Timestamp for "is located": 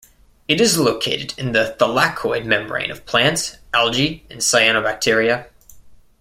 0.59-1.35